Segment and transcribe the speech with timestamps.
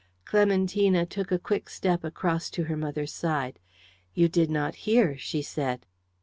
[0.25, 3.59] Clementina took a quick step across to her mother's side.
[4.15, 5.85] "You did not hear," she said.